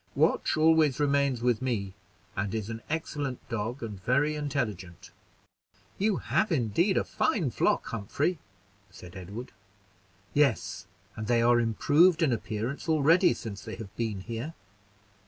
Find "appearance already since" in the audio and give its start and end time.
12.33-13.61